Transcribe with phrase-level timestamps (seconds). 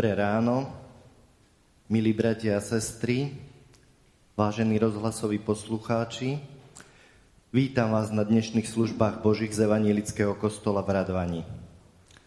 [0.00, 0.64] Dobré ráno,
[1.92, 3.36] milí bratia a sestry,
[4.32, 6.40] vážení rozhlasoví poslucháči.
[7.52, 11.42] Vítam vás na dnešných službách Božích z Evangelického kostola v Radvani.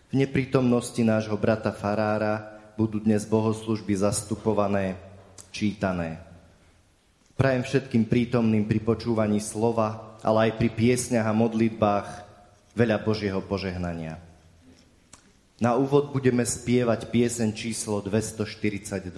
[0.05, 4.93] V neprítomnosti nášho brata Farára budú dnes bohoslužby zastupované,
[5.49, 6.21] čítané.
[7.33, 12.07] Prajem všetkým prítomným pri počúvaní slova, ale aj pri piesňach a modlitbách
[12.77, 14.21] veľa Božieho požehnania.
[15.61, 19.13] Na úvod budeme spievať piesen číslo 242.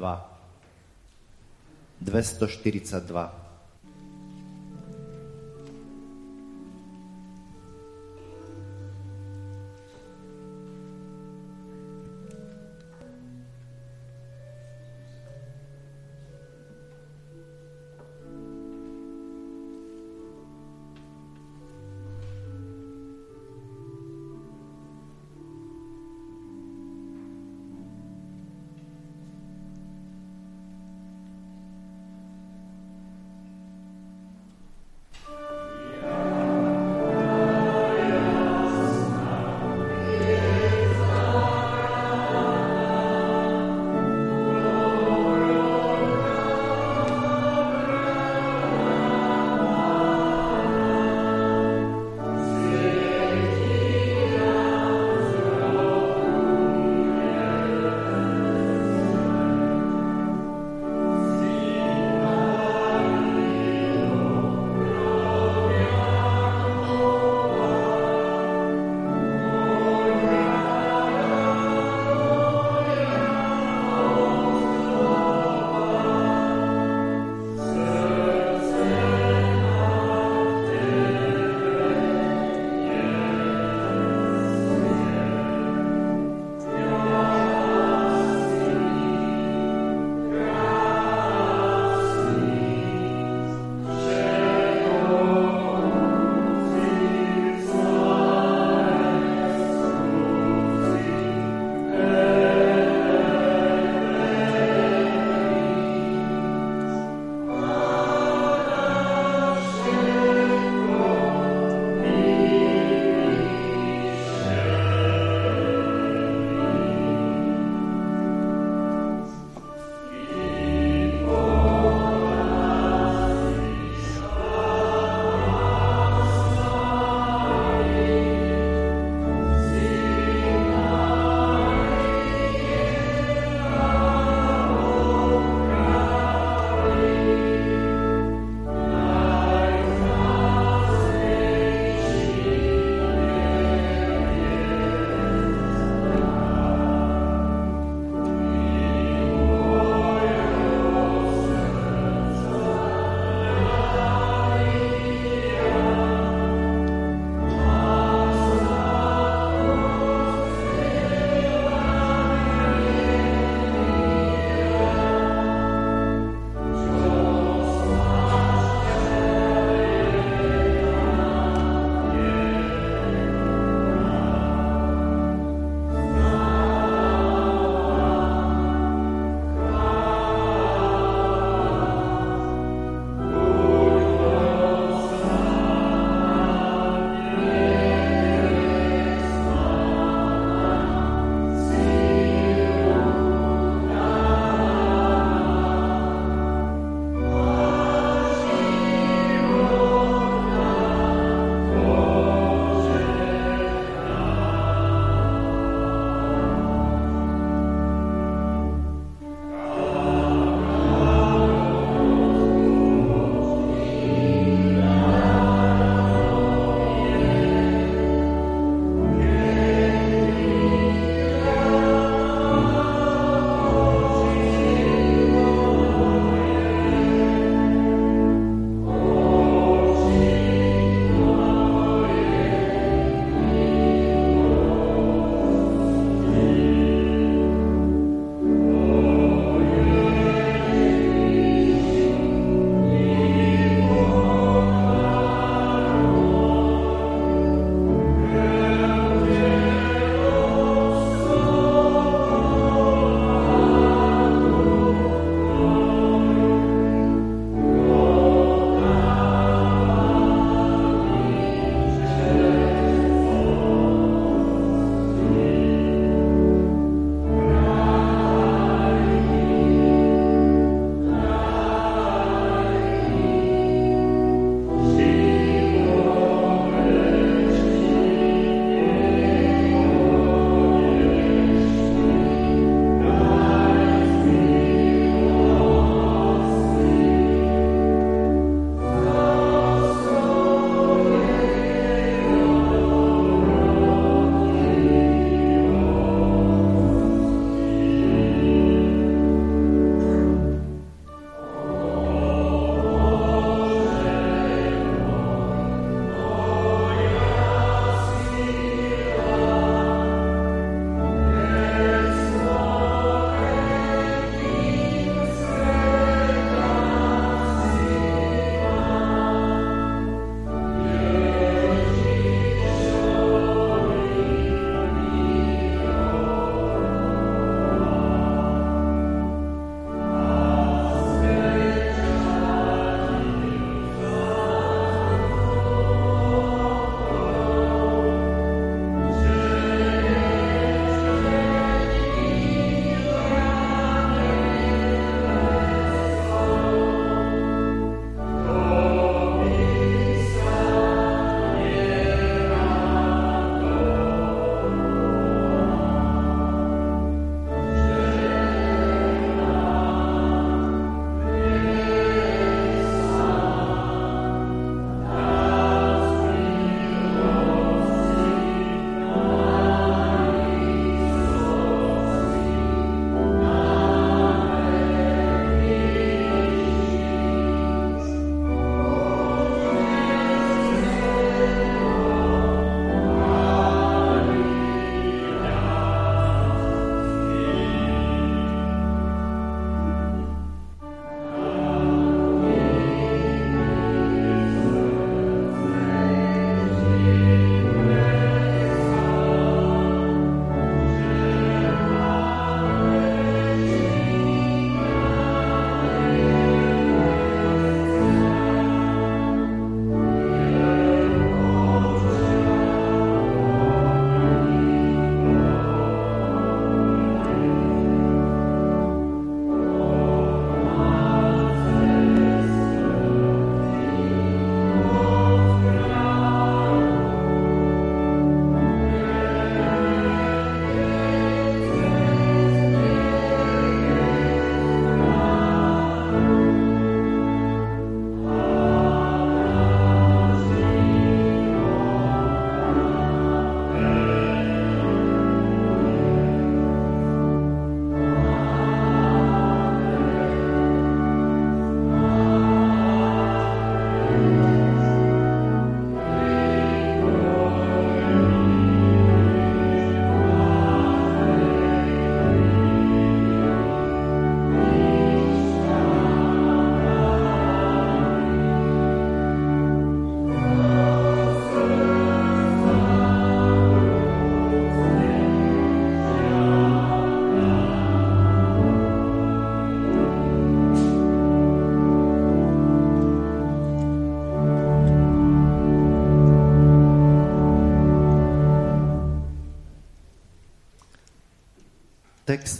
[2.01, 3.44] 242.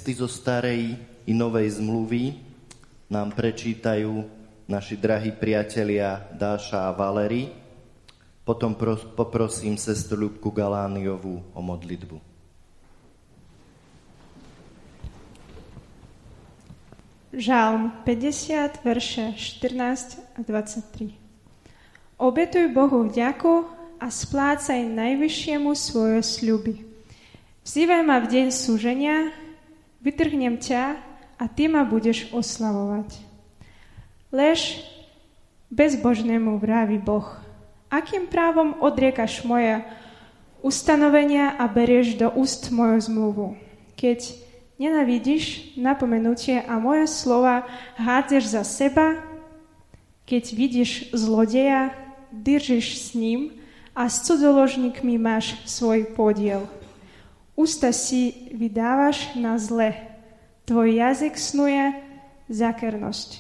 [0.05, 2.38] Texty zo starej i novej zmluvy
[3.09, 4.21] nám prečítajú
[4.69, 7.50] naši drahí priatelia Dáša a Valery.
[8.45, 8.77] Potom
[9.17, 12.21] poprosím sestru Ľubku Galániovú o modlitbu.
[17.33, 21.17] Žalm 50, verše 14 a 23.
[22.21, 23.65] Obetuj Bohu vďaku
[23.97, 26.85] a splácaj najvyššiemu svoje sľuby.
[27.65, 29.33] Vzývaj ma v deň súženia,
[30.05, 31.01] vytrhnem ťa
[31.41, 33.09] a ty ma budeš oslavovať.
[34.29, 34.85] Lež
[35.74, 37.25] bezbožnému vraví Boh.
[37.89, 39.81] Akým právom odriekaš moje
[40.62, 43.47] ustanovenia a berieš do úst moju zmluvu?
[43.97, 44.38] Keď
[44.77, 47.65] nenavidíš napomenutie a moje slova
[47.97, 49.17] hádzeš za seba,
[50.25, 51.93] keď vidíš zlodeja,
[52.29, 53.55] držíš s ním
[53.95, 56.67] a s cudzoložníkmi máš svoj podiel.
[57.55, 59.95] Ústa si vydávaš na zle,
[60.67, 61.95] tvoj jazyk snuje
[62.51, 63.39] zakernosť.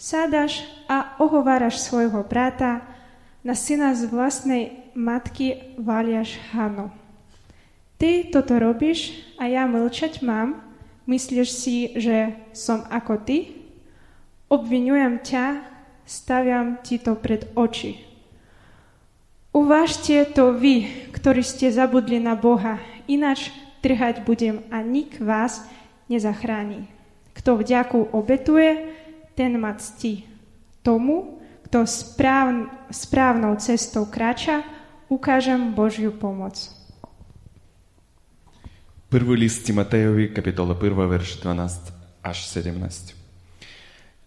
[0.00, 2.80] Sádaš a ohováraš svojho brata,
[3.44, 4.64] na syna z vlastnej
[4.96, 6.90] matky valiaš Hanu.
[7.98, 10.62] Ty toto robíš a ja mlčať mám,
[11.06, 13.54] myslíš si, že som ako ty?
[14.48, 15.60] Obvinujem ťa,
[16.08, 18.00] staviam ti to pred oči.
[19.52, 23.50] Uvážte to vy, ktorí ste zabudli na Boha, ináč
[23.80, 25.64] trhať budem a nik vás
[26.06, 26.86] nezachráni.
[27.32, 28.94] Kto vďaku obetuje,
[29.34, 30.28] ten ma ctí.
[30.84, 34.62] Tomu, kto správ, správnou cestou kráča,
[35.08, 36.78] ukážem Božiu pomoc.
[39.08, 43.16] Prvý list Timotejovi, kapitola 1, verš 12 až 17.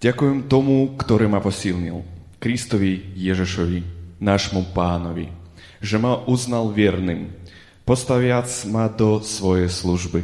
[0.02, 2.02] Ďakujem tomu, ktorý ma posilnil,
[2.42, 3.86] Kristovi Ježišovi,
[4.18, 5.30] našemu pánovi,
[5.78, 7.30] že ma uznal verným,
[7.86, 10.22] postaviac ma do svojej služby.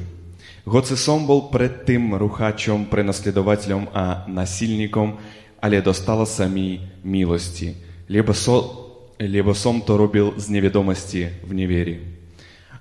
[0.68, 5.16] Hoci som bol predtým ruchačom, prenasledovateľom a nasilníkom,
[5.64, 7.72] ale dostala sa mi milosti,
[8.12, 8.86] lebo, so,
[9.16, 11.98] lebo som to robil z nevedomosti v neveri.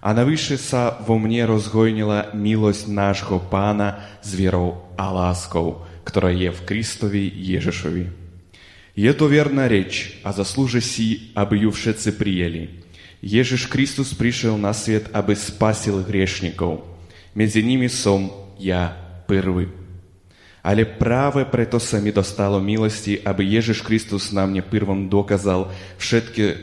[0.06, 6.50] А навіше са во мне розгойніла милость нашого Пана з вірою а ласков, która є
[6.50, 8.06] в Крістові Єжишові.
[8.96, 12.68] Є то вірна реч, а заслужи сі, аби ю всеці приєлі.
[13.26, 16.84] Ежеж Христос пришел на свет, абы спасил грешников.
[17.34, 19.68] Між ними сом я первый.
[20.62, 26.56] Але праве прето самі достало милости, аби Єжиш Христос нам не первым доказал všetky,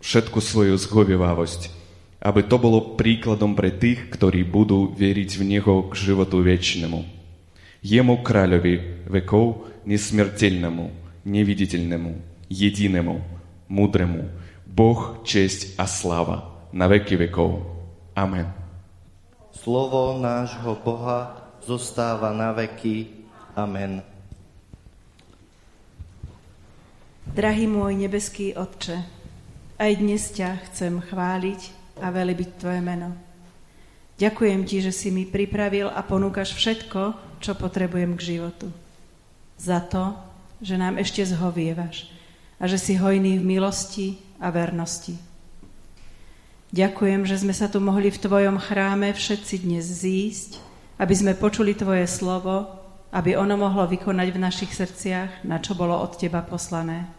[0.00, 1.70] všetku свою зговівавость,
[2.20, 7.04] аби то було прикладом при тих, которые буду верить в Него к животу вечному.
[7.82, 10.90] Ему кралеві веков несмертельному,
[11.24, 12.14] невидительному,
[12.50, 13.20] единому,
[13.68, 14.24] мудрому–
[14.70, 17.58] Boh, česť a sláva na veky vekov.
[18.14, 18.46] Amen.
[19.50, 23.26] Slovo nášho Boha zostáva na veky.
[23.58, 23.98] Amen.
[27.34, 29.02] Drahý môj nebeský Otče,
[29.74, 31.60] aj dnes ťa chcem chváliť
[31.98, 33.10] a velibiť Tvoje meno.
[34.22, 38.70] Ďakujem Ti, že si mi pripravil a ponúkaš všetko, čo potrebujem k životu.
[39.58, 40.14] Za to,
[40.62, 42.06] že nám ešte zhovievaš
[42.62, 45.20] a že si hojný v milosti a vernosti.
[46.72, 50.58] Ďakujem, že sme sa tu mohli v Tvojom chráme všetci dnes zísť,
[50.96, 52.66] aby sme počuli Tvoje slovo,
[53.12, 57.10] aby ono mohlo vykonať v našich srdciach, na čo bolo od Teba poslané.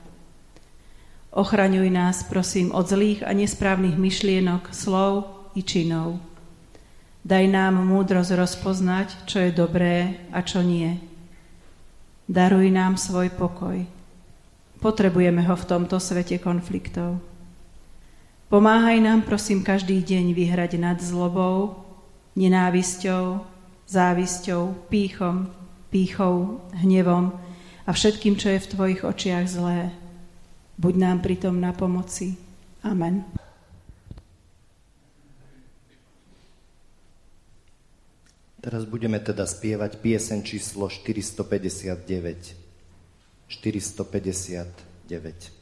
[1.31, 6.19] Ochraňuj nás, prosím, od zlých a nesprávnych myšlienok, slov i činov.
[7.23, 11.11] Daj nám múdrosť rozpoznať, čo je dobré a čo nie
[12.31, 13.83] Daruj nám svoj pokoj.
[14.81, 17.21] Potrebujeme ho v tomto svete konfliktov.
[18.49, 21.85] Pomáhaj nám, prosím, každý deň vyhrať nad zlobou,
[22.35, 23.45] nenávisťou,
[23.87, 25.47] závisťou, pýchom,
[25.93, 27.31] pýchou, hnevom
[27.85, 29.93] a všetkým, čo je v Tvojich očiach zlé.
[30.81, 32.35] Buď nám pritom na pomoci.
[32.81, 33.23] Amen.
[38.61, 42.60] Teraz budeme teda spievať piesen číslo 459.
[43.59, 45.60] 459.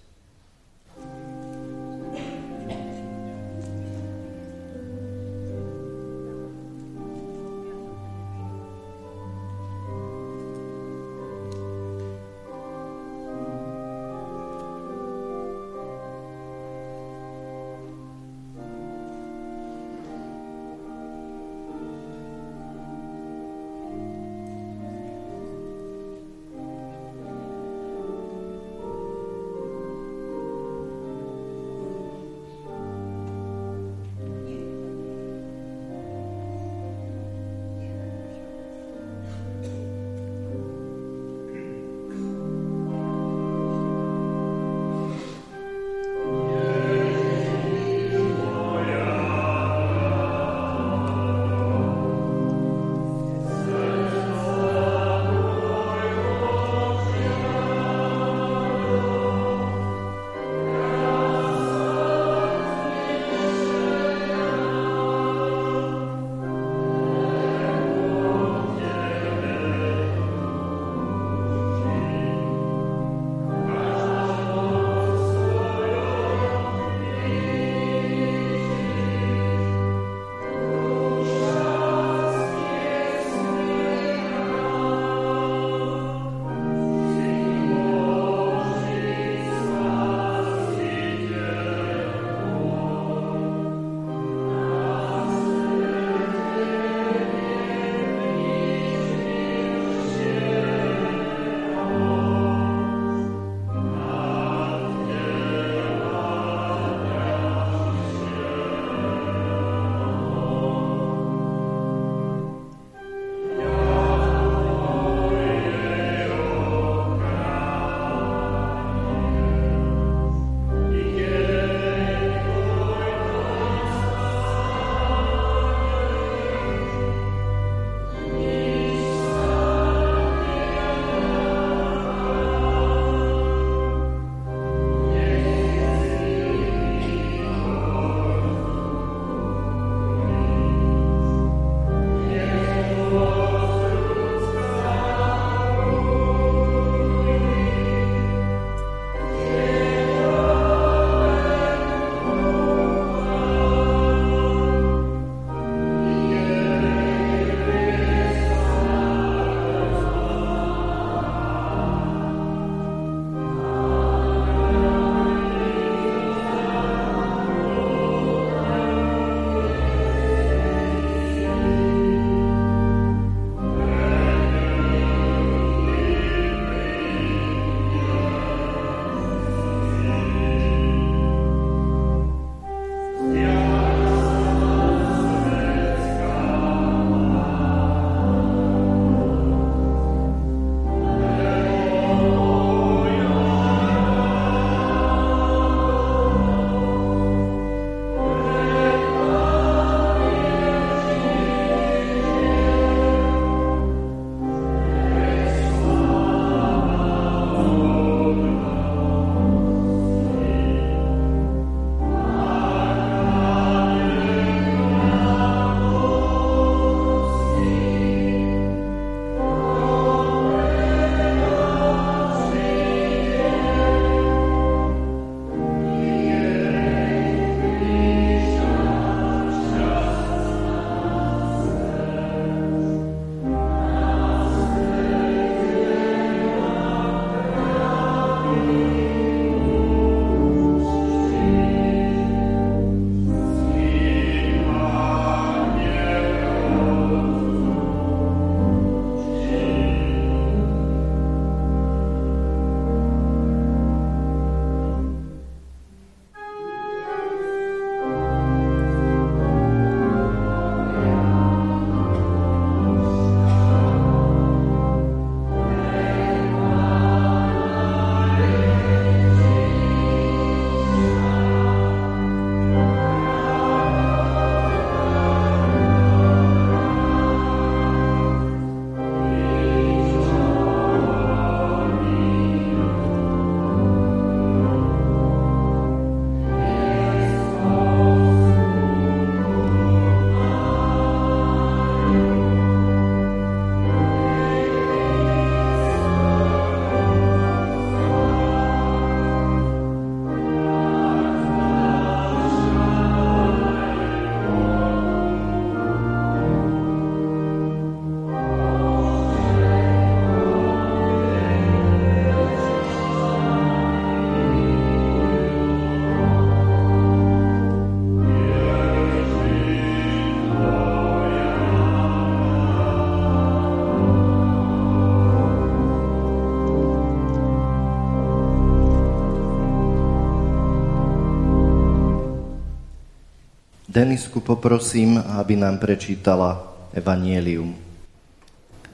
[334.00, 337.76] Denisku poprosím, aby nám prečítala Evangelium.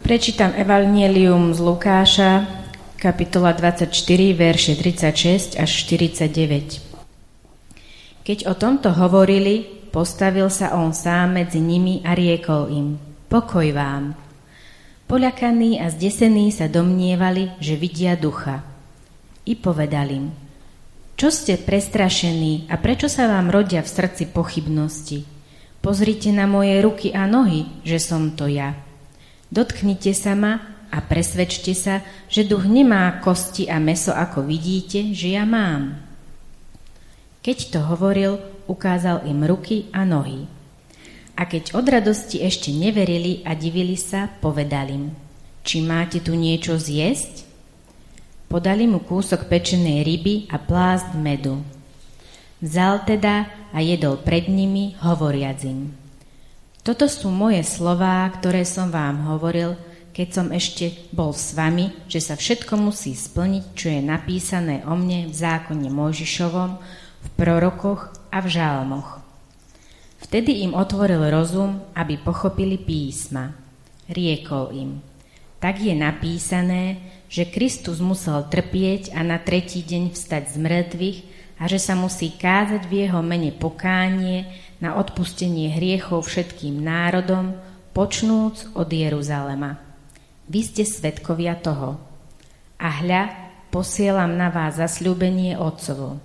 [0.01, 2.49] Prečítam Evangelium z Lukáša,
[2.97, 3.85] kapitola 24,
[4.33, 6.81] verše 36 až 49.
[8.25, 12.97] Keď o tomto hovorili, postavil sa on sám medzi nimi a riekol im,
[13.29, 14.17] pokoj vám.
[15.05, 18.65] Poľakaní a zdesení sa domnievali, že vidia ducha.
[19.45, 20.33] I povedal im,
[21.15, 25.23] čo ste prestrašení a prečo sa vám rodia v srdci pochybnosti?
[25.79, 28.75] Pozrite na moje ruky a nohy, že som to ja.
[29.47, 30.59] Dotknite sa ma
[30.91, 35.95] a presvedčte sa, že duch nemá kosti a meso, ako vidíte, že ja mám.
[37.39, 40.51] Keď to hovoril, ukázal im ruky a nohy.
[41.39, 45.05] A keď od radosti ešte neverili a divili sa, povedal im,
[45.63, 47.44] či máte tu niečo zjesť?
[48.55, 51.59] Podali mu kúsok pečenej ryby a plást medu.
[52.63, 55.91] Vzal teda a jedol pred nimi, hovoriac im.
[56.79, 59.75] Toto sú moje slová, ktoré som vám hovoril,
[60.15, 64.95] keď som ešte bol s vami, že sa všetko musí splniť, čo je napísané o
[64.95, 66.71] mne v zákone Mojžišovom,
[67.27, 69.19] v prorokoch a v žálmoch.
[70.23, 73.51] Vtedy im otvoril rozum, aby pochopili písma.
[74.07, 75.03] Riekol im,
[75.59, 77.03] tak je napísané,
[77.35, 81.19] že Kristus musel trpieť a na tretí deň vstať z mŕtvych
[81.59, 84.47] a že sa musí kázať v jeho mene pokánie
[84.79, 87.59] na odpustenie hriechov všetkým národom,
[87.91, 89.75] počnúc od Jeruzalema.
[90.47, 91.99] Vy ste svetkovia toho.
[92.79, 93.35] A hľa,
[93.67, 96.23] posielam na vás zasľúbenie Otcovo.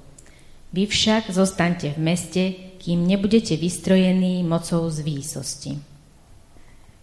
[0.70, 2.42] Vy však zostaňte v meste,
[2.78, 5.74] kým nebudete vystrojení mocou z výsosti.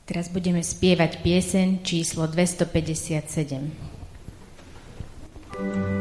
[0.08, 3.97] Teraz budeme spievať pieseň číslo 257.
[5.58, 5.97] Thank you.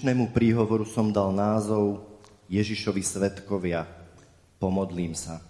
[0.00, 2.00] Dnešnému príhovoru som dal názov
[2.48, 3.84] Ježišovi svetkovia.
[4.56, 5.44] Pomodlím sa.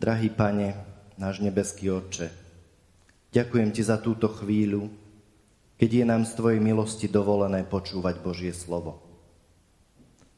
[0.00, 0.72] Drahý pane,
[1.20, 2.32] náš nebeský Otče,
[3.28, 4.88] ďakujem Ti za túto chvíľu,
[5.76, 9.04] keď je nám z Tvojej milosti dovolené počúvať Božie slovo.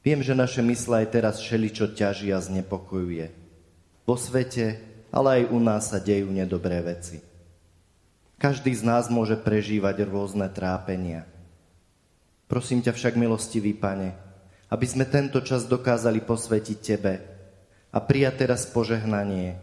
[0.03, 3.31] Viem, že naše mysle aj teraz všeličo ťaží a znepokojuje.
[4.03, 4.83] Vo svete,
[5.15, 7.23] ale aj u nás sa dejú nedobré veci.
[8.43, 11.31] Každý z nás môže prežívať rôzne trápenia.
[12.51, 14.11] Prosím ťa však, milostivý pane,
[14.75, 17.15] aby sme tento čas dokázali posvetiť Tebe
[17.95, 19.55] a prijať teraz požehnanie,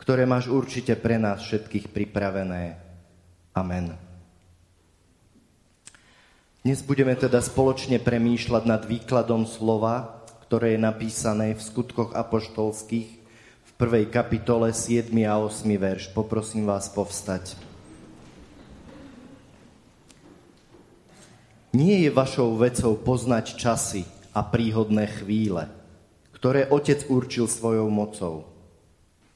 [0.00, 2.80] ktoré máš určite pre nás všetkých pripravené.
[3.52, 3.92] Amen.
[6.64, 13.08] Dnes budeme teda spoločne premýšľať nad výkladom slova, ktoré je napísané v skutkoch apoštolských
[13.68, 15.12] v prvej kapitole 7.
[15.28, 15.68] a 8.
[15.76, 16.08] verš.
[16.16, 17.69] Poprosím vás povstať.
[21.70, 24.02] Nie je vašou vecou poznať časy
[24.34, 25.70] a príhodné chvíle,
[26.34, 28.50] ktoré Otec určil svojou mocou.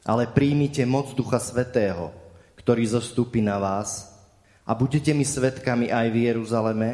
[0.02, 2.10] Ale príjmite moc Ducha Svetého,
[2.58, 4.10] ktorý zostúpi na vás
[4.66, 6.90] a budete mi svetkami aj v Jeruzaleme,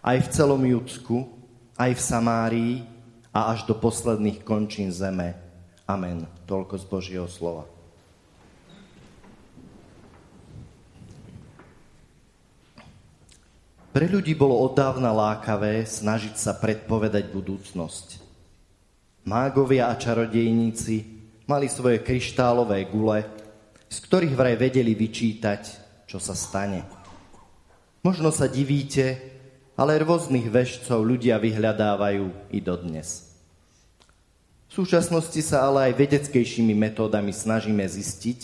[0.00, 1.28] aj v celom Judsku,
[1.76, 2.74] aj v Samárii
[3.36, 5.36] a až do posledných končín zeme.
[5.84, 6.24] Amen.
[6.48, 7.79] Toľko z Božieho slova.
[13.90, 18.22] Pre ľudí bolo oddávna lákavé snažiť sa predpovedať budúcnosť.
[19.26, 20.96] Mágovia a čarodejníci
[21.50, 23.26] mali svoje kryštálové gule,
[23.90, 25.62] z ktorých vraj vedeli vyčítať,
[26.06, 26.86] čo sa stane.
[28.06, 29.18] Možno sa divíte,
[29.74, 33.26] ale rôznych vešcov ľudia vyhľadávajú i dodnes.
[34.70, 38.40] V súčasnosti sa ale aj vedeckejšími metódami snažíme zistiť,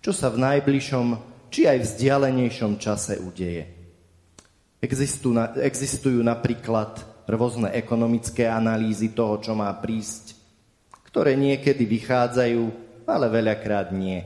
[0.00, 1.06] čo sa v najbližšom
[1.52, 3.75] či aj vzdialenejšom čase udeje.
[5.60, 10.38] Existujú napríklad rôzne ekonomické analýzy toho, čo má prísť,
[11.10, 12.62] ktoré niekedy vychádzajú,
[13.06, 14.22] ale veľakrát nie.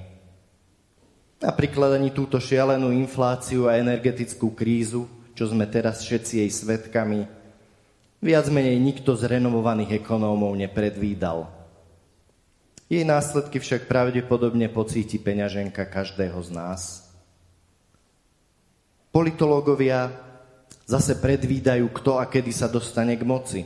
[1.40, 5.08] Napríklad ani túto šialenú infláciu a energetickú krízu
[5.40, 7.24] čo sme teraz všetci jej svetkami,
[8.20, 11.48] viac menej nikto z renovovaných ekonómov nepredvídal.
[12.92, 16.82] Jej následky však pravdepodobne pocíti peňaženka každého z nás.
[19.08, 20.12] Politológovia
[20.90, 23.62] zase predvídajú, kto a kedy sa dostane k moci.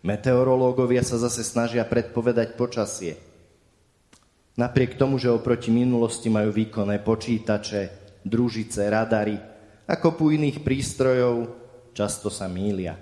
[0.00, 3.20] Meteorológovia sa zase snažia predpovedať počasie.
[4.56, 7.92] Napriek tomu, že oproti minulosti majú výkonné počítače,
[8.24, 9.36] družice, radary,
[9.84, 11.52] a kopu iných prístrojov,
[11.92, 12.96] často sa mília.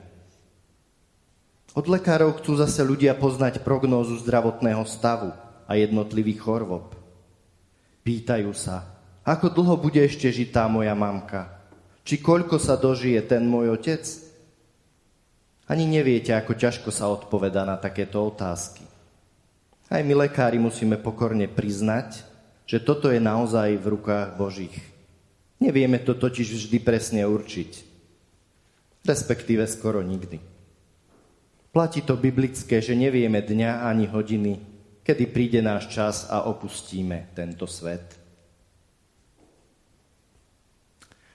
[1.70, 5.30] Od lekárov chcú zase ľudia poznať prognózu zdravotného stavu
[5.70, 6.98] a jednotlivých chorôb.
[8.02, 8.90] Pýtajú sa,
[9.22, 11.59] ako dlho bude ešte žiť tá moja mamka?
[12.10, 14.02] Či koľko sa dožije ten môj otec?
[15.70, 18.82] Ani neviete, ako ťažko sa odpoveda na takéto otázky.
[19.86, 22.26] Aj my lekári musíme pokorne priznať,
[22.66, 24.74] že toto je naozaj v rukách Božích.
[25.62, 27.86] Nevieme to totiž vždy presne určiť.
[29.06, 30.42] Respektíve skoro nikdy.
[31.70, 34.58] Platí to biblické, že nevieme dňa ani hodiny,
[35.06, 38.19] kedy príde náš čas a opustíme tento svet.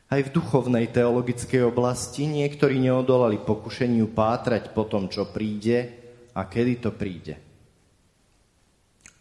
[0.05, 5.91] Aj v duchovnej teologickej oblasti niektorí neodolali pokušeniu pátrať po tom, čo príde
[6.37, 7.41] a kedy to príde.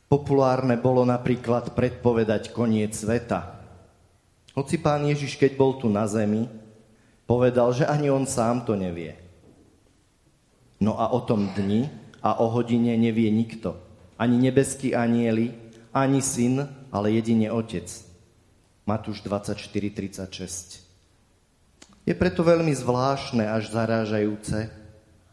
[0.07, 3.55] Populárne bolo napríklad predpovedať koniec sveta,
[4.55, 6.47] hoci pán Ježiš, keď bol tu na zemi,
[7.27, 9.19] povedal, že ani on sám to nevie.
[10.79, 11.91] No a o tom dni
[12.23, 13.75] a o hodine nevie nikto.
[14.15, 15.51] Ani nebeský anieli,
[15.91, 17.91] ani syn, ale jedine otec.
[18.85, 20.85] Matúš 24.36.
[22.05, 24.69] Je preto veľmi zvláštne až zarážajúce,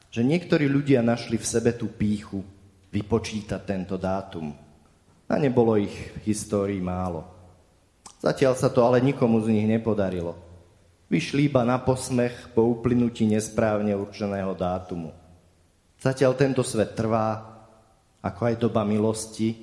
[0.07, 2.47] že niektorí ľudia našli v sebe tú píchu
[2.95, 4.55] vypočítať tento dátum.
[5.27, 7.27] A nebolo ich v histórii málo.
[8.23, 10.39] Zatiaľ sa to ale nikomu z nich nepodarilo.
[11.11, 15.11] Vyšli iba na posmech po uplynutí nesprávne určeného dátumu.
[15.99, 17.51] Zatiaľ tento svet trvá,
[18.23, 19.59] ako aj doba milosti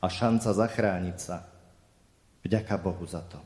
[0.00, 1.55] a šanca zachrániť sa.
[2.46, 3.42] Vďaka Bohu za to.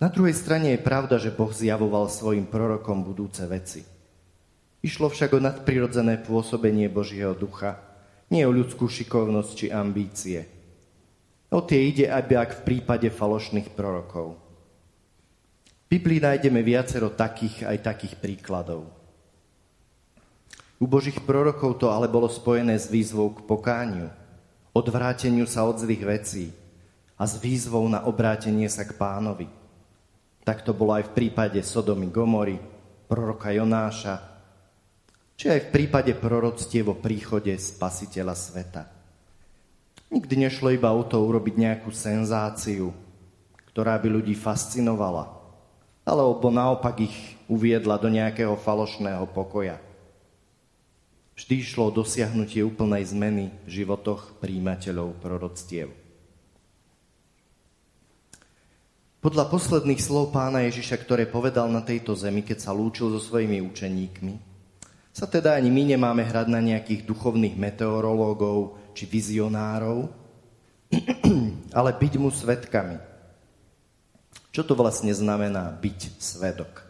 [0.00, 3.84] Na druhej strane je pravda, že Boh zjavoval svojim prorokom budúce veci.
[4.80, 7.76] Išlo však o nadprirodzené pôsobenie Božieho ducha,
[8.32, 10.40] nie o ľudskú šikovnosť či ambície–
[11.48, 14.36] O tie ide aby ak v prípade falošných prorokov.
[15.88, 18.92] V Biblii nájdeme viacero takých aj takých príkladov.
[20.76, 24.12] U Božích prorokov to ale bolo spojené s výzvou k pokániu,
[24.76, 26.44] odvráteniu sa od zlých vecí
[27.18, 29.50] a s výzvou na obrátenie sa k pánovi.
[30.46, 32.56] Tak to bolo aj v prípade Sodomy Gomory,
[33.10, 34.22] proroka Jonáša,
[35.34, 38.82] či aj v prípade proroctiev o príchode spasiteľa sveta.
[40.08, 42.94] Nikdy nešlo iba o to urobiť nejakú senzáciu,
[43.74, 45.28] ktorá by ľudí fascinovala,
[46.08, 49.76] alebo naopak ich uviedla do nejakého falošného pokoja.
[51.36, 56.07] Vždy išlo o dosiahnutie úplnej zmeny v životoch príjimateľov proroctiev.
[59.18, 63.58] Podľa posledných slov pána Ježiša, ktoré povedal na tejto zemi, keď sa lúčil so svojimi
[63.66, 64.34] učeníkmi,
[65.10, 70.06] sa teda ani my nemáme hrať na nejakých duchovných meteorológov či vizionárov,
[71.78, 73.02] ale byť mu svetkami.
[74.54, 76.86] Čo to vlastne znamená byť svedok?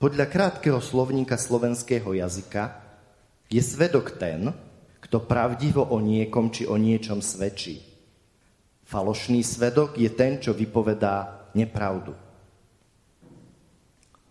[0.00, 2.80] Podľa krátkeho slovníka slovenského jazyka
[3.52, 4.56] je svedok ten,
[5.04, 7.93] kto pravdivo o niekom či o niečom svedčí.
[8.84, 12.12] Falošný svedok je ten, čo vypovedá nepravdu.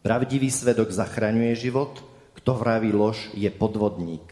[0.06, 2.06] Pravdivý svedok zachraňuje život,
[2.38, 4.30] kto vraví lož, je podvodník.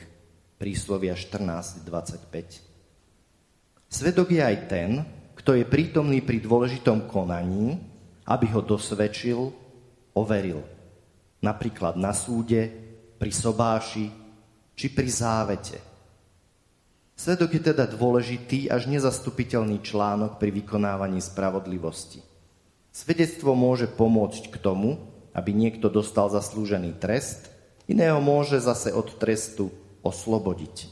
[0.61, 3.89] Príslovia 14.25.
[3.89, 5.01] Svedok je aj ten,
[5.33, 7.81] kto je prítomný pri dôležitom konaní,
[8.29, 9.49] aby ho dosvedčil,
[10.13, 10.61] overil.
[11.41, 12.69] Napríklad na súde,
[13.17, 14.05] pri sobáši
[14.77, 15.81] či pri závete–
[17.21, 22.25] Svedok je teda dôležitý až nezastupiteľný článok pri vykonávaní spravodlivosti.
[22.89, 24.97] Svedectvo môže pomôcť k tomu,
[25.37, 27.53] aby niekto dostal zaslúžený trest,
[27.85, 29.69] iného môže zase od trestu
[30.01, 30.89] oslobodiť.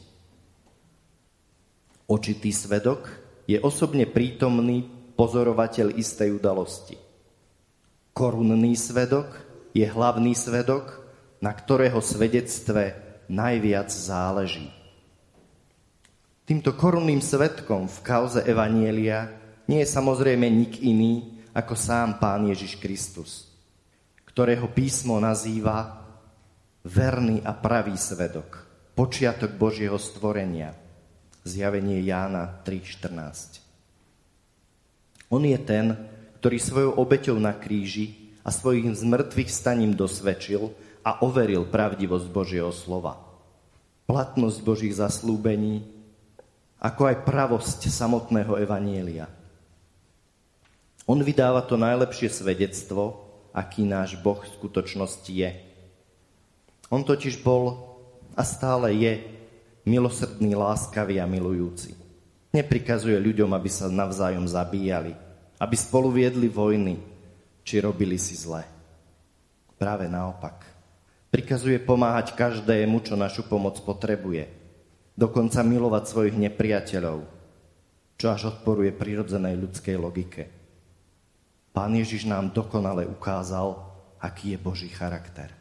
[2.06, 3.10] Očitý svedok
[3.50, 4.86] je osobne prítomný
[5.18, 6.94] pozorovateľ istej udalosti.
[8.14, 9.34] Korunný svedok
[9.74, 10.94] je hlavný svedok,
[11.42, 12.94] na ktorého svedectve
[13.26, 14.70] najviac záleží.
[16.50, 19.30] Týmto korunným svetkom v kauze Evanielia
[19.70, 23.46] nie je samozrejme nik iný ako sám Pán Ježiš Kristus,
[24.26, 26.02] ktorého písmo nazýva
[26.82, 28.66] verný a pravý svedok,
[28.98, 30.74] počiatok Božieho stvorenia.
[31.46, 35.30] Zjavenie Jána 3.14.
[35.30, 35.94] On je ten,
[36.42, 40.74] ktorý svojou obeťou na kríži a svojim zmrtvých staním dosvedčil
[41.06, 43.22] a overil pravdivosť Božieho slova.
[44.10, 45.99] Platnosť Božích zaslúbení
[46.80, 49.28] ako aj pravosť samotného Evanielia.
[51.04, 53.20] On vydáva to najlepšie svedectvo,
[53.52, 55.50] aký náš Boh v skutočnosti je.
[56.88, 57.76] On totiž bol
[58.32, 59.12] a stále je
[59.84, 61.92] milosrdný, láskavý a milujúci.
[62.50, 65.12] Neprikazuje ľuďom, aby sa navzájom zabíjali,
[65.60, 66.98] aby spolu viedli vojny,
[67.62, 68.64] či robili si zle.
[69.76, 70.64] Práve naopak.
[71.30, 74.48] Prikazuje pomáhať každému, čo našu pomoc potrebuje–
[75.20, 77.28] dokonca milovať svojich nepriateľov,
[78.16, 80.48] čo až odporuje prirodzenej ľudskej logike.
[81.76, 83.76] Pán Ježiš nám dokonale ukázal,
[84.16, 85.52] aký je Boží charakter.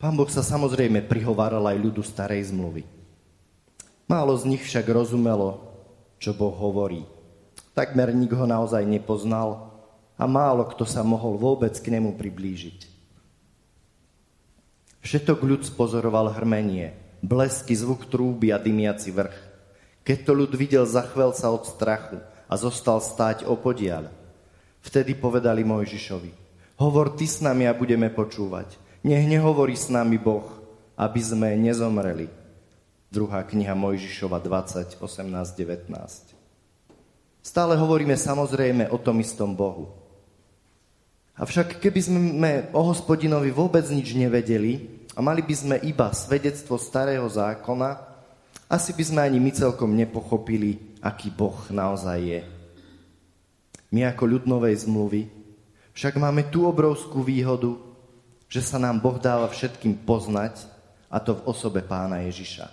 [0.00, 2.88] Pán Boh sa samozrejme prihováral aj ľudu starej zmluvy.
[4.08, 5.60] Málo z nich však rozumelo,
[6.16, 7.04] čo Boh hovorí.
[7.76, 9.72] Takmer nik ho naozaj nepoznal
[10.16, 12.95] a málo kto sa mohol vôbec k nemu priblížiť.
[15.06, 16.90] Všetok ľud spozoroval hrmenie,
[17.22, 19.38] blesky, zvuk trúby a dymiaci vrch.
[20.02, 22.18] Keď to ľud videl, zachvel sa od strachu
[22.50, 24.10] a zostal stáť opodiaľ.
[24.82, 26.30] Vtedy povedali Mojžišovi,
[26.82, 28.82] hovor ty s nami a budeme počúvať.
[29.06, 30.50] Nech nehovorí s nami Boh,
[30.98, 32.26] aby sme nezomreli.
[33.06, 35.06] Druhá kniha Mojžišova 20, 18,
[35.54, 35.86] 19.
[37.46, 39.86] Stále hovoríme samozrejme o tom istom Bohu.
[41.38, 47.24] Avšak keby sme o hospodinovi vôbec nič nevedeli, a mali by sme iba svedectvo starého
[47.24, 47.96] zákona,
[48.68, 52.40] asi by sme ani my celkom nepochopili, aký Boh naozaj je.
[53.88, 55.32] My ako ľud novej zmluvy
[55.96, 57.80] však máme tú obrovskú výhodu,
[58.52, 60.68] že sa nám Boh dáva všetkým poznať,
[61.08, 62.68] a to v osobe pána Ježiša.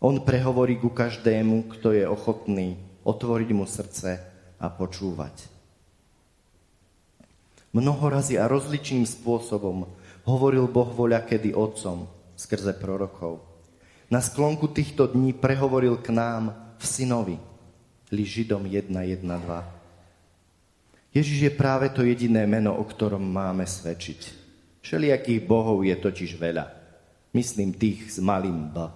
[0.00, 4.16] On prehovorí ku každému, kto je ochotný otvoriť mu srdce
[4.56, 5.50] a počúvať.
[7.76, 9.86] Mnohorazí a rozličným spôsobom
[10.24, 13.44] hovoril Boh voľa kedy otcom skrze prorokov.
[14.10, 17.36] Na sklonku týchto dní prehovoril k nám v synovi,
[18.10, 19.22] li Židom 1.1.2.
[21.10, 24.20] Ježiš je práve to jediné meno, o ktorom máme svedčiť.
[24.80, 26.70] Všelijakých bohov je totiž veľa.
[27.34, 28.86] Myslím tých s malým B.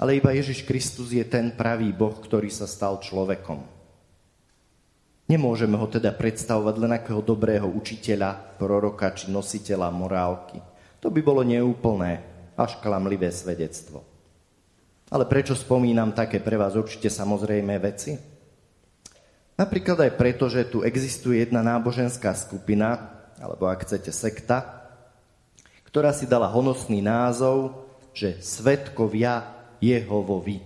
[0.00, 3.81] Ale iba Ježiš Kristus je ten pravý Boh, ktorý sa stal človekom.
[5.32, 10.60] Nemôžeme ho teda predstavovať len ako dobrého učiteľa, proroka či nositeľa morálky.
[11.00, 12.20] To by bolo neúplné,
[12.52, 14.04] až klamlivé svedectvo.
[15.08, 18.12] Ale prečo spomínam také pre vás určite samozrejme veci?
[19.56, 24.84] Napríklad aj preto, že tu existuje jedna náboženská skupina, alebo ak chcete sekta,
[25.88, 29.48] ktorá si dala honosný názov, že svetkovia
[29.80, 30.60] Jehovovi.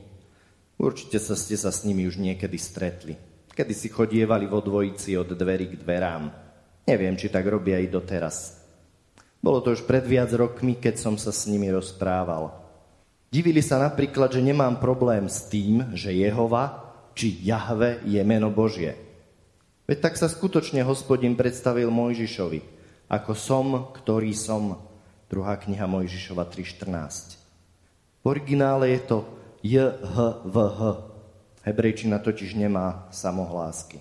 [0.75, 3.26] Určite sa ste sa s nimi už niekedy stretli.
[3.57, 6.29] Kedy si chodievali vo dvojici od dverí k dverám.
[6.85, 8.61] Neviem, či tak robia i doteraz.
[9.41, 12.53] Bolo to už pred viac rokmi, keď som sa s nimi rozprával.
[13.33, 16.85] Divili sa napríklad, že nemám problém s tým, že Jehova
[17.17, 18.93] či Jahve je meno Božie.
[19.89, 22.61] Veď tak sa skutočne hospodin predstavil Mojžišovi,
[23.09, 24.85] ako som, ktorý som.
[25.33, 27.41] Druhá kniha Mojžišova 3.14.
[28.21, 29.19] V originále je to
[29.65, 31.16] J-H-V-H.
[31.67, 33.99] Hebrejčina totiž nemá samohlásky.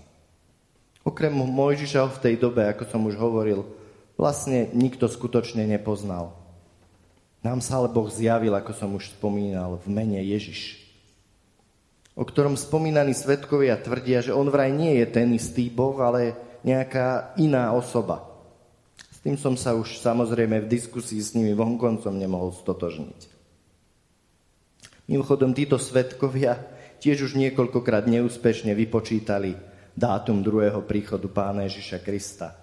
[1.01, 3.65] Okrem Mojžiša v tej dobe, ako som už hovoril,
[4.15, 6.37] vlastne nikto skutočne nepoznal.
[7.41, 10.81] Nám sa ale Boh zjavil, ako som už spomínal, v mene Ježiš,
[12.13, 17.33] o ktorom spomínaní svetkovia tvrdia, že on vraj nie je ten istý Boh, ale nejaká
[17.37, 18.35] iná osoba
[19.25, 23.33] tým som sa už samozrejme v diskusii s nimi vonkoncom nemohol stotožniť.
[25.09, 26.61] Mimochodom, títo svetkovia
[27.05, 29.53] tiež už niekoľkokrát neúspešne vypočítali
[29.93, 32.57] dátum druhého príchodu Pána Ježiša Krista.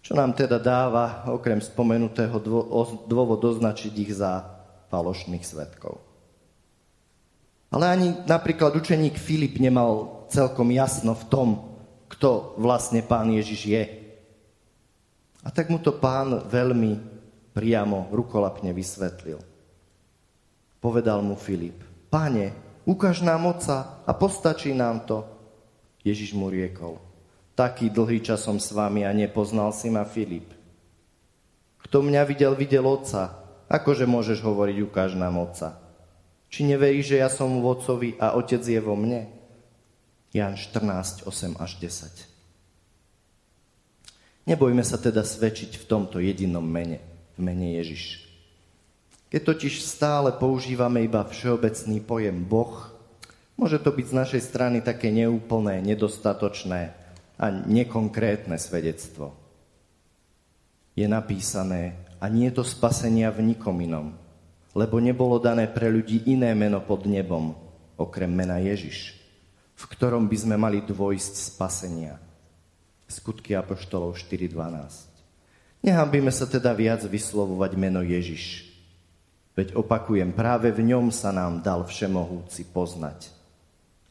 [0.00, 2.40] Čo nám teda dáva, okrem spomenutého,
[3.04, 4.40] dôvod označiť ich za
[4.88, 6.00] falošných svetkov.
[7.68, 11.48] Ale ani napríklad učeník Filip nemal celkom jasno v tom,
[12.08, 13.84] kto vlastne Pán Ježiš je.
[15.44, 16.92] A tak mu to pán veľmi
[17.52, 19.36] priamo, rukolapne vysvetlil.
[20.80, 25.24] Povedal mu Filip, páne, ukáž nám oca a postačí nám to.
[26.02, 26.98] Ježiš mu riekol,
[27.54, 30.50] taký dlhý čas som s vami a nepoznal si ma Filip.
[31.82, 33.38] Kto mňa videl, videl oca.
[33.70, 35.78] Akože môžeš hovoriť, ukáž nám oca.
[36.52, 39.24] Či neveríš, že ja som v otcovi a otec je vo mne?
[40.32, 42.32] Jan 14, 8 až 10.
[44.48, 46.98] Nebojme sa teda svedčiť v tomto jedinom mene,
[47.36, 48.31] v mene Ježiš.
[49.32, 52.92] Keď totiž stále používame iba všeobecný pojem Boh,
[53.56, 56.92] môže to byť z našej strany také neúplné, nedostatočné
[57.40, 59.32] a nekonkrétne svedectvo.
[60.92, 64.12] Je napísané, a nie je to spasenia v nikom inom,
[64.76, 67.56] lebo nebolo dané pre ľudí iné meno pod nebom,
[67.96, 69.16] okrem mena Ježiš,
[69.72, 72.20] v ktorom by sme mali dvojsť spasenia.
[73.08, 75.08] Skutky Apoštolov 4.12.
[75.88, 78.71] Nehambíme sa teda viac vyslovovať meno Ježiš.
[79.52, 83.28] Veď opakujem, práve v ňom sa nám dal všemohúci poznať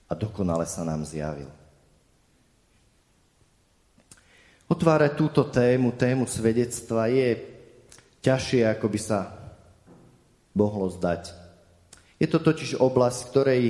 [0.06, 1.50] a dokonale sa nám zjavil.
[4.70, 7.42] Otvárať túto tému, tému svedectva je
[8.22, 9.20] ťažšie, ako by sa
[10.54, 11.34] mohlo zdať.
[12.22, 13.64] Je to totiž oblasť, ktorej,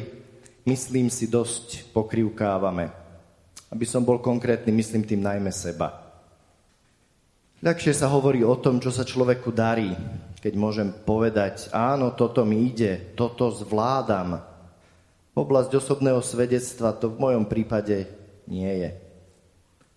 [0.67, 2.91] myslím si, dosť pokrivkávame.
[3.72, 6.11] Aby som bol konkrétny, myslím tým najmä seba.
[7.62, 9.93] Ľahšie sa hovorí o tom, čo sa človeku darí,
[10.41, 14.41] keď môžem povedať, áno, toto mi ide, toto zvládam.
[15.38, 18.09] Oblasť osobného svedectva to v mojom prípade
[18.49, 18.89] nie je.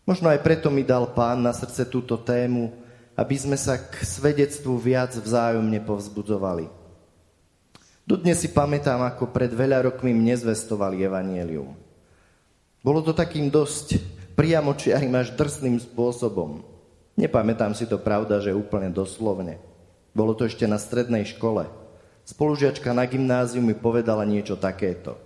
[0.04, 2.68] Možno aj preto mi dal pán na srdce túto tému,
[3.16, 6.68] aby sme sa k svedectvu viac vzájomne povzbudzovali.
[8.04, 11.72] Dodnes si pamätám, ako pred veľa rokmi mne zvestovali evanielium.
[12.84, 13.96] Bolo to takým dosť
[14.36, 16.73] priamočiarým až drsným spôsobom.
[17.14, 19.62] Nepamätám si to pravda, že úplne doslovne.
[20.14, 21.66] Bolo to ešte na strednej škole.
[22.26, 25.18] Spolužiačka na gymnáziu mi povedala niečo takéto.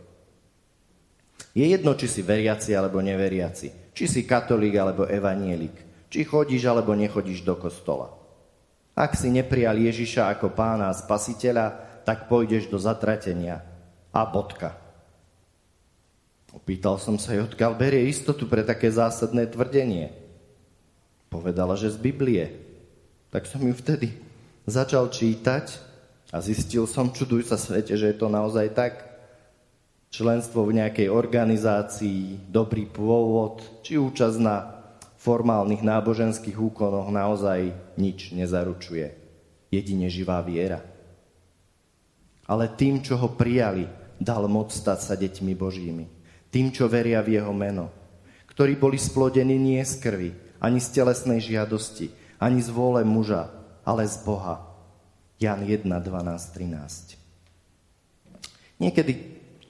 [1.57, 5.74] Je jedno, či si veriaci alebo neveriaci, či si katolík alebo evanielik,
[6.12, 8.12] či chodíš alebo nechodíš do kostola.
[8.99, 13.62] Ak si neprijal Ježiša ako pána a spasiteľa, tak pôjdeš do zatratenia.
[14.11, 14.74] A bodka.
[16.51, 20.28] Opýtal som sa jej, odkiaľ berie istotu pre také zásadné tvrdenie.
[21.29, 22.45] Povedala, že z Biblie.
[23.29, 24.16] Tak som ju vtedy
[24.64, 25.76] začal čítať
[26.33, 29.05] a zistil som, čuduj sa svete, že je to naozaj tak.
[30.09, 34.57] Členstvo v nejakej organizácii, dobrý pôvod, či účasť na
[35.20, 39.12] formálnych náboženských úkonoch naozaj nič nezaručuje.
[39.68, 40.81] Jedine živá viera.
[42.49, 43.85] Ale tým, čo ho prijali,
[44.16, 46.18] dal moc stať sa deťmi Božími
[46.49, 47.93] tým, čo veria v jeho meno,
[48.49, 53.50] ktorí boli splodení nie z krvi, ani z telesnej žiadosti, ani z vôle muža,
[53.86, 54.66] ale z Boha.
[55.38, 57.14] Jan 1, 12, 13.
[58.82, 59.12] Niekedy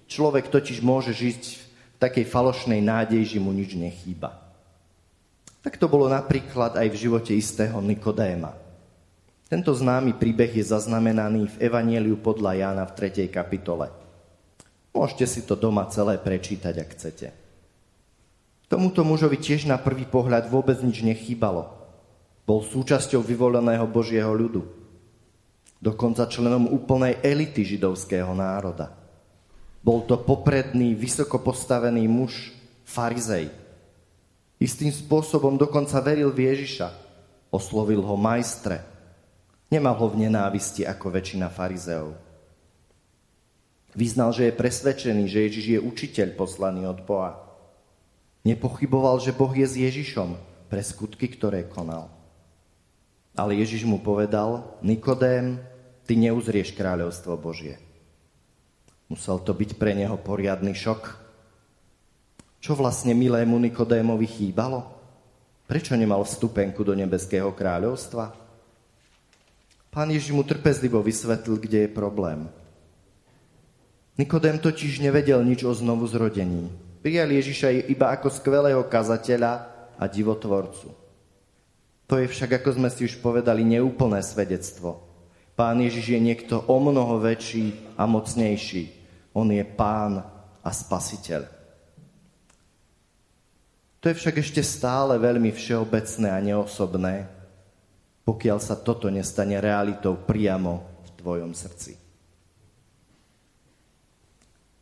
[0.08, 4.32] človek totiž môže žiť v takej falošnej nádeji, že mu nič nechýba.
[5.60, 8.56] Tak to bolo napríklad aj v živote istého Nikodéma.
[9.48, 13.28] Tento známy príbeh je zaznamenaný v Evanieliu podľa Jána v 3.
[13.32, 13.88] kapitole.
[14.92, 17.47] Môžete si to doma celé prečítať, ak chcete.
[18.68, 21.72] Tomuto mužovi tiež na prvý pohľad vôbec nič nechýbalo.
[22.44, 24.60] Bol súčasťou vyvoleného Božieho ľudu.
[25.80, 28.92] Dokonca členom úplnej elity židovského národa.
[29.80, 32.52] Bol to popredný, vysoko postavený muž,
[32.84, 33.48] farizej.
[34.60, 36.92] Istým spôsobom dokonca veril v Ježiša.
[37.48, 38.84] Oslovil ho majstre.
[39.72, 42.12] Nemal ho v nenávisti ako väčšina farizeov.
[43.96, 47.47] Vyznal, že je presvedčený, že Ježiš je učiteľ poslaný od Boha.
[48.48, 50.32] Nepochyboval, že Boh je s Ježišom
[50.72, 52.08] pre skutky, ktoré konal.
[53.36, 55.60] Ale Ježiš mu povedal, Nikodém,
[56.08, 57.76] ty neuzrieš kráľovstvo Božie.
[59.12, 61.28] Musel to byť pre neho poriadny šok.
[62.64, 64.96] Čo vlastne milému Nikodémovi chýbalo?
[65.68, 68.32] Prečo nemal vstupenku do nebeského kráľovstva?
[69.92, 72.48] Pán Ježiš mu trpezlivo vysvetlil, kde je problém.
[74.16, 76.87] Nikodém totiž nevedel nič o znovu zrodení.
[76.98, 79.52] Prijal Ježiša iba ako skvelého kazateľa
[79.98, 80.90] a divotvorcu.
[82.08, 85.04] To je však, ako sme si už povedali, neúplné svedectvo.
[85.52, 88.94] Pán Ježiš je niekto o mnoho väčší a mocnejší,
[89.34, 90.22] on je pán
[90.62, 91.44] a spasiteľ.
[93.98, 97.26] To je však ešte stále veľmi všeobecné a neosobné,
[98.22, 102.07] pokiaľ sa toto nestane realitou priamo v tvojom srdci.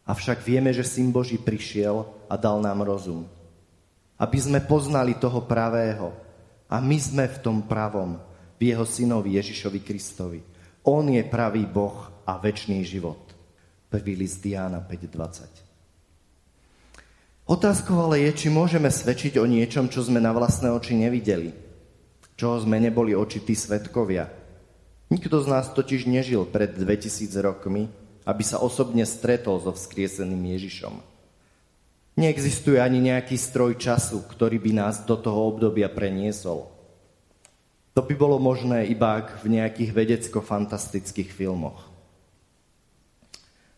[0.06, 3.26] Avšak vieme, že Syn Boží prišiel a dal nám rozum.
[4.16, 6.14] Aby sme poznali toho pravého.
[6.70, 8.18] A my sme v tom pravom,
[8.58, 10.40] v jeho synovi Ježišovi Kristovi.
[10.86, 13.34] On je pravý Boh a väčší život.
[13.90, 15.66] Prvý list Diana 5.20.
[17.46, 21.54] Otázkou ale je, či môžeme svedčiť o niečom, čo sme na vlastné oči nevideli.
[22.34, 24.26] Čoho sme neboli očití svetkovia.
[25.14, 27.86] Nikto z nás totiž nežil pred 2000 rokmi,
[28.26, 30.98] aby sa osobne stretol so vzkrieseným Ježišom.
[32.18, 36.66] Neexistuje ani nejaký stroj času, ktorý by nás do toho obdobia preniesol.
[37.94, 41.88] To by bolo možné iba ak v nejakých vedecko-fantastických filmoch.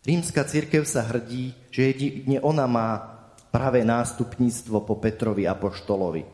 [0.02, 2.88] Rímska církev sa hrdí, že jedine ona má
[3.52, 6.24] práve nástupníctvo po Petrovi Apoštolovi,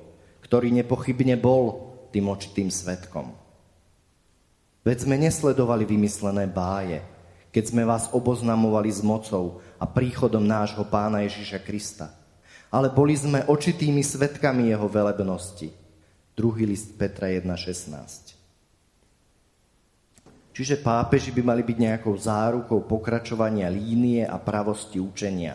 [0.44, 3.34] ktorý nepochybne bol tým očitým svetkom.
[4.84, 7.00] Veď sme nesledovali vymyslené báje,
[7.54, 12.10] keď sme vás oboznamovali s mocou a príchodom nášho pána Ježiša Krista.
[12.66, 15.70] Ale boli sme očitými svetkami jeho velebnosti.
[16.34, 18.34] Druhý list Petra 1.16.
[20.50, 25.54] Čiže pápeži by mali byť nejakou zárukou pokračovania línie a pravosti učenia.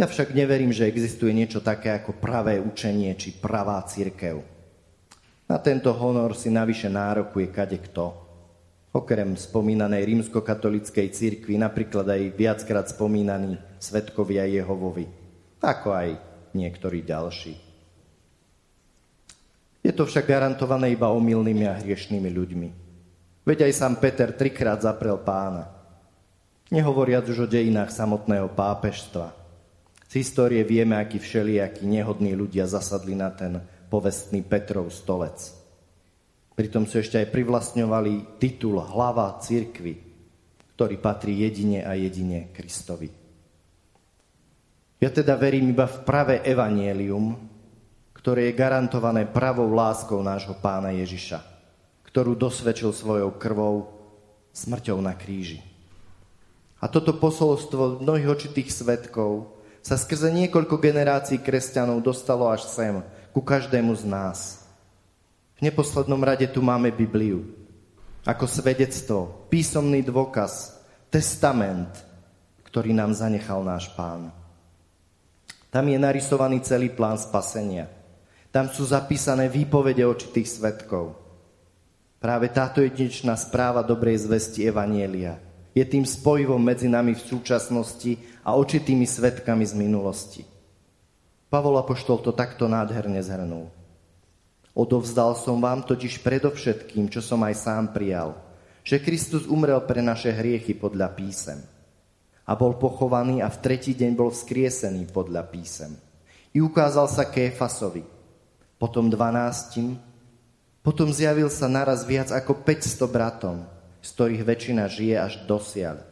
[0.00, 4.40] Ja však neverím, že existuje niečo také ako pravé učenie či pravá církev.
[5.44, 8.21] Na tento honor si navyše nárokuje kade kto.
[8.92, 15.08] Okrem spomínanej rímskokatolickej církvy napríklad aj viackrát spomínaní svetkovia Jehovovi,
[15.64, 16.08] ako aj
[16.52, 17.56] niektorí ďalší.
[19.80, 22.68] Je to však garantované iba omilnými a hriešnými ľuďmi.
[23.48, 25.72] Veď aj sám Peter trikrát zaprel pána.
[26.68, 29.34] Nehovoriac už o dejinách samotného pápežstva.
[30.06, 35.61] Z histórie vieme, akí všelijakí nehodní ľudia zasadli na ten povestný Petrov stolec.
[36.52, 39.94] Pritom si ešte aj privlastňovali titul hlava církvy,
[40.76, 43.08] ktorý patrí jedine a jedine Kristovi.
[45.00, 47.34] Ja teda verím iba v pravé evanielium,
[48.14, 51.52] ktoré je garantované pravou láskou nášho pána Ježiša
[52.12, 53.88] ktorú dosvedčil svojou krvou
[54.52, 55.64] smrťou na kríži.
[56.76, 63.00] A toto posolstvo mnohých očitých svetkov sa skrze niekoľko generácií kresťanov dostalo až sem,
[63.32, 64.61] ku každému z nás.
[65.62, 67.46] Neposlednom rade tu máme Bibliu.
[68.26, 72.02] Ako svedectvo, písomný dôkaz, testament,
[72.66, 74.34] ktorý nám zanechal náš pán.
[75.70, 77.86] Tam je narysovaný celý plán spasenia.
[78.50, 81.14] Tam sú zapísané výpovede očitých svetkov.
[82.18, 85.38] Práve táto jedinečná správa dobrej zvesti Evanielia
[85.78, 90.42] je tým spojivom medzi nami v súčasnosti a očitými svetkami z minulosti.
[91.46, 93.70] Pavol Apoštol to takto nádherne zhrnul.
[94.72, 98.32] Odovzdal som vám totiž predovšetkým, čo som aj sám prijal,
[98.80, 101.60] že Kristus umrel pre naše hriechy podľa písem
[102.42, 105.92] a bol pochovaný a v tretí deň bol vzkriesený podľa písem.
[106.56, 108.02] I ukázal sa Kéfasovi,
[108.80, 110.00] potom dvanáctim
[110.82, 113.62] potom zjavil sa naraz viac ako 500 bratom,
[114.02, 116.02] z ktorých väčšina žije až dosiaľ.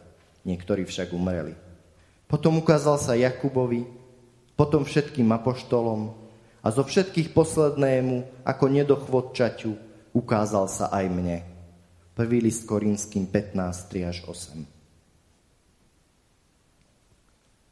[0.46, 1.58] Niektorí však umreli.
[2.30, 3.82] Potom ukázal sa Jakubovi,
[4.54, 6.14] potom všetkým apoštolom
[6.60, 9.72] a zo všetkých poslednému ako nedochvodčaťu
[10.12, 11.38] ukázal sa aj mne.
[12.14, 13.56] Prvý list Korinským 15,
[13.92, 14.60] 3 až 8.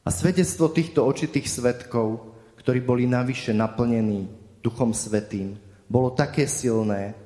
[0.04, 4.28] A svedectvo týchto očitých svetkov ktorí boli navyše naplnení
[4.60, 5.56] Duchom Svetým,
[5.88, 7.16] bolo také silné,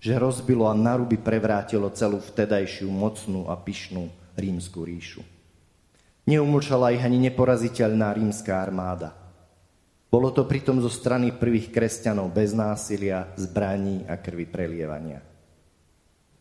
[0.00, 4.08] že rozbilo a naruby prevrátilo celú vtedajšiu mocnú a pyšnú
[4.40, 5.20] rímsku ríšu.
[6.24, 9.19] Neumlčala ich ani neporaziteľná rímska armáda.
[10.10, 15.22] Bolo to pritom zo strany prvých kresťanov bez násilia, zbraní a krvi prelievania.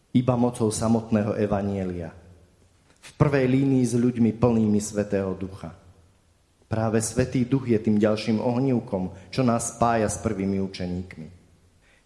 [0.09, 2.09] Iba mocou samotného evanielia.
[2.99, 5.78] V prvej línii s ľuďmi plnými Svetého Ducha.
[6.65, 11.28] Práve Svetý Duch je tým ďalším ohnívkom, čo nás spája s prvými učeníkmi.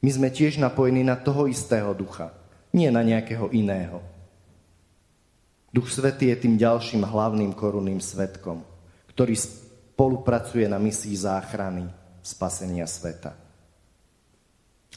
[0.03, 2.35] My sme tiež napojení na toho istého ducha,
[2.75, 4.03] nie na nejakého iného.
[5.71, 8.67] Duch Svetý je tým ďalším hlavným korunným svetkom,
[9.15, 9.35] ktorý
[9.93, 11.85] spolupracuje na misii záchrany,
[12.25, 13.37] spasenia sveta.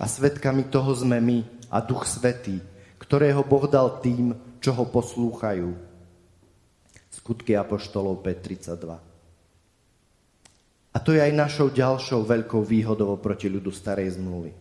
[0.01, 2.65] A svetkami toho sme my a Duch Svetý,
[2.97, 5.77] ktorého Boh dal tým, čo ho poslúchajú.
[7.13, 10.97] Skutky Apoštolov 5.32.
[10.97, 14.57] A to je aj našou ďalšou veľkou výhodou proti ľudu starej zmluvy.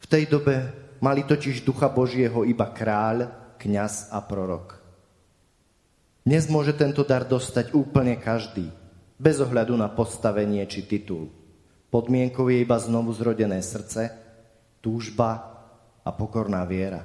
[0.00, 0.72] V tej dobe
[1.04, 3.28] mali totiž Ducha Božieho iba kráľ,
[3.60, 4.80] kňaz a prorok.
[6.24, 8.72] Dnes môže tento dar dostať úplne každý,
[9.18, 11.28] bez ohľadu na postavenie či titul.
[11.90, 14.14] Podmienkou je iba znovu zrodené srdce,
[14.78, 15.58] túžba
[16.06, 17.02] a pokorná viera.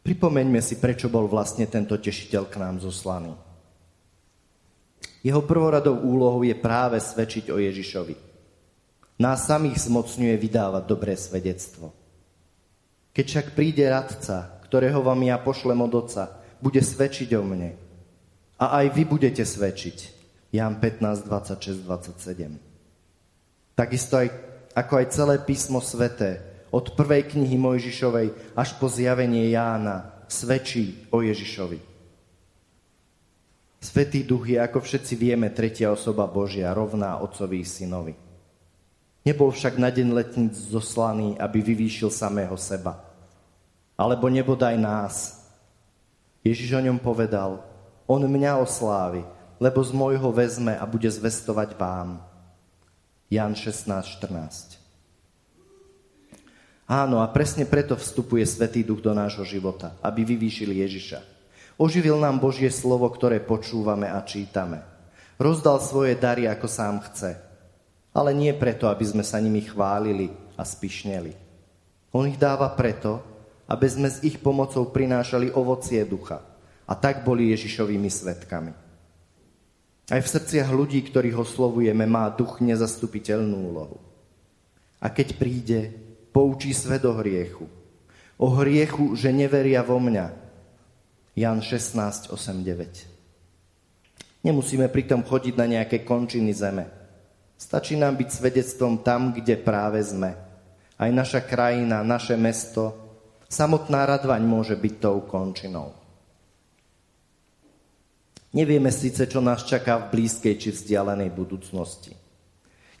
[0.00, 3.36] Pripomeňme si, prečo bol vlastne tento tešiteľ k nám zoslaný.
[5.20, 8.16] Jeho prvoradou úlohou je práve svedčiť o Ježišovi.
[9.20, 11.92] Nás samých zmocňuje vydávať dobré svedectvo.
[13.12, 17.76] Keď však príde radca, ktorého vám ja pošlem od Otca, bude svedčiť o mne.
[18.56, 20.19] A aj vy budete svedčiť.
[20.50, 22.58] Ján 15, 26, 27.
[23.78, 24.28] Takisto aj,
[24.74, 31.22] ako aj celé písmo sveté, od prvej knihy Mojžišovej až po zjavenie Jána, svedčí o
[31.22, 31.82] Ježišovi.
[33.80, 38.14] Svetý duch je, ako všetci vieme, tretia osoba Božia, rovná otcovi synovi.
[39.24, 43.00] Nebol však na deň letníc zoslaný, aby vyvýšil samého seba.
[43.96, 45.40] Alebo nebodaj nás,
[46.40, 47.60] Ježiš o ňom povedal,
[48.08, 49.24] on mňa oslávi,
[49.60, 52.24] lebo z môjho vezme a bude zvestovať vám.
[53.28, 54.80] Jan 16.14
[56.90, 61.22] Áno, a presne preto vstupuje Svetý Duch do nášho života, aby vyvýšil Ježiša.
[61.78, 64.82] Oživil nám Božie slovo, ktoré počúvame a čítame.
[65.38, 67.38] Rozdal svoje dary, ako sám chce.
[68.10, 71.32] Ale nie preto, aby sme sa nimi chválili a spišneli.
[72.10, 73.22] On ich dáva preto,
[73.70, 76.42] aby sme s ich pomocou prinášali ovocie ducha.
[76.90, 78.89] A tak boli Ježišovými svetkami.
[80.10, 84.02] Aj v srdciach ľudí, ktorých oslovujeme, má duch nezastupiteľnú úlohu.
[84.98, 85.94] A keď príde,
[86.34, 87.70] poučí svet o hriechu.
[88.36, 90.34] O hriechu, že neveria vo mňa.
[91.38, 94.42] Jan 16, 8, 9.
[94.42, 96.90] Nemusíme pritom chodiť na nejaké končiny zeme.
[97.54, 100.34] Stačí nám byť svedectvom tam, kde práve sme.
[100.98, 103.10] Aj naša krajina, naše mesto,
[103.50, 105.99] Samotná radvaň môže byť tou končinou.
[108.50, 112.10] Nevieme síce, čo nás čaká v blízkej či vzdialenej budúcnosti.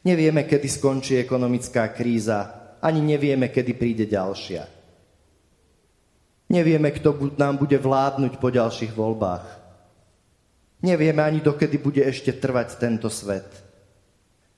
[0.06, 2.38] Nevieme, kedy skončí ekonomická kríza,
[2.80, 4.64] ani nevieme, kedy príde ďalšia.
[6.50, 9.46] Nevieme, kto nám bude vládnuť po ďalších voľbách.
[10.86, 13.46] Nevieme ani, dokedy bude ešte trvať tento svet.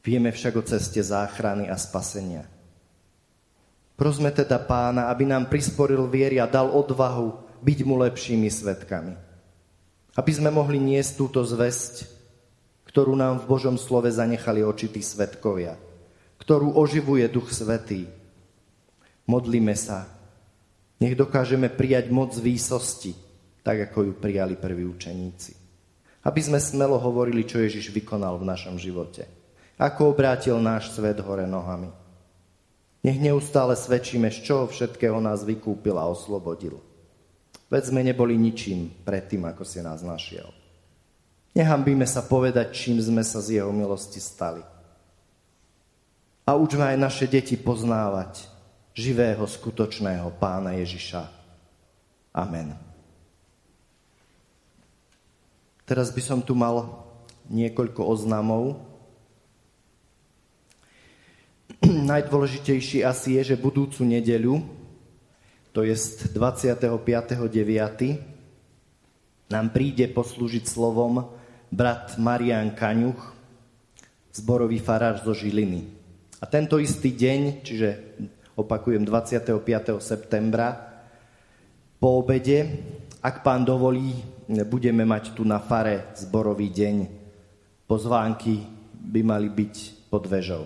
[0.04, 2.46] Vieme však o ceste záchrany a spasenia.
[3.96, 9.31] Prosme teda pána, aby nám prisporil viery a dal odvahu byť mu lepšími svetkami.
[10.12, 12.08] Aby sme mohli niesť túto zväzť,
[12.88, 15.80] ktorú nám v Božom slove zanechali očití svetkovia,
[16.36, 18.08] ktorú oživuje Duch Svetý.
[19.24, 20.04] Modlíme sa.
[21.00, 23.16] Nech dokážeme prijať moc výsosti,
[23.64, 25.56] tak ako ju prijali prví učeníci.
[26.22, 29.26] Aby sme smelo hovorili, čo Ježiš vykonal v našom živote.
[29.80, 32.02] Ako obrátil náš svet hore nohami
[33.02, 36.78] nech neustále svedčíme, z čoho všetkého nás vykúpil a oslobodil.
[37.72, 40.52] Veď sme neboli ničím predtým, ako si nás našiel.
[41.56, 44.60] Nehambíme sa povedať, čím sme sa z jeho milosti stali.
[46.44, 48.44] A učme aj naše deti poznávať
[48.92, 51.24] živého, skutočného pána Ježiša.
[52.36, 52.76] Amen.
[55.88, 57.08] Teraz by som tu mal
[57.48, 58.84] niekoľko oznamov,
[62.12, 64.81] najdôležitejší asi je, že budúcu nedeľu,
[65.72, 65.96] to je
[66.36, 68.32] 25.9.,
[69.52, 71.28] nám príde poslúžiť slovom
[71.68, 73.20] brat Marian Kaňuch,
[74.32, 75.84] zborový farář zo Žiliny.
[76.40, 77.88] A tento istý deň, čiže
[78.56, 80.00] opakujem 25.
[80.00, 80.72] septembra,
[82.00, 82.64] po obede,
[83.20, 84.16] ak pán dovolí,
[84.48, 87.22] budeme mať tu na fare zborový deň
[87.92, 88.64] pozvánky
[88.96, 90.64] by mali byť pod vežou.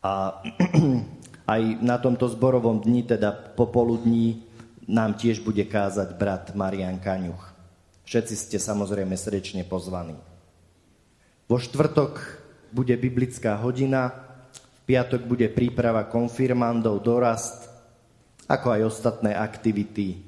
[0.00, 0.40] A
[1.48, 4.44] aj na tomto zborovom dni, teda popoludní,
[4.84, 7.56] nám tiež bude kázať brat Marian Kaňuch.
[8.04, 10.16] Všetci ste samozrejme srdečne pozvaní.
[11.48, 12.20] Vo štvrtok
[12.72, 14.12] bude biblická hodina,
[14.52, 17.68] v piatok bude príprava konfirmandov, dorast,
[18.48, 20.20] ako aj ostatné aktivity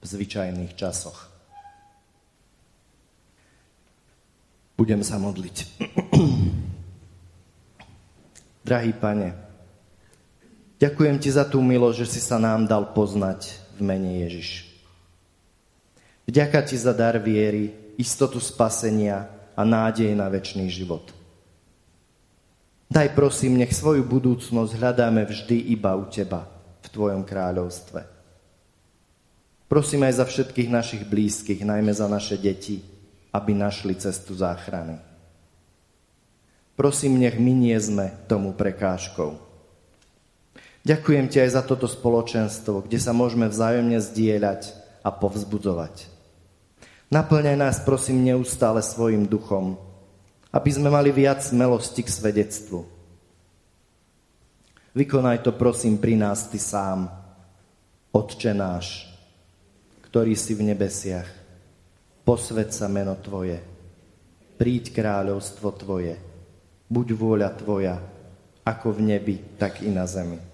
[0.00, 1.28] v zvyčajných časoch.
[4.76, 5.56] Budem sa modliť.
[8.68, 9.43] Drahý pane,
[10.78, 14.70] ďakujem ti za tú milosť, že si sa nám dal poznať v mene Ježiš.
[16.24, 21.12] Vďaka ti za dar viery, istotu spasenia a nádej na väčší život.
[22.88, 26.46] Daj prosím, nech svoju budúcnosť hľadáme vždy iba u teba,
[26.84, 28.06] v tvojom kráľovstve.
[29.66, 32.84] Prosím aj za všetkých našich blízkych, najmä za naše deti,
[33.34, 35.00] aby našli cestu záchrany.
[36.78, 39.43] Prosím, nech my nie sme tomu prekážkou.
[40.84, 46.12] Ďakujem ti aj za toto spoločenstvo, kde sa môžeme vzájomne zdieľať a povzbudzovať.
[47.08, 49.80] Naplňaj nás, prosím, neustále svojim duchom,
[50.52, 52.84] aby sme mali viac smelosti k svedectvu.
[54.92, 57.08] Vykonaj to, prosím, pri nás ty sám,
[58.14, 59.10] Otče náš,
[60.06, 61.26] ktorý si v nebesiach.
[62.22, 63.58] Posved sa meno Tvoje,
[64.60, 66.14] príď kráľovstvo Tvoje,
[66.92, 67.96] buď vôľa Tvoja,
[68.62, 70.53] ako v nebi, tak i na zemi.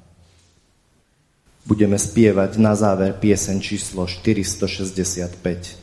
[1.65, 5.77] budeme spievať na záver pieseň číslo 465.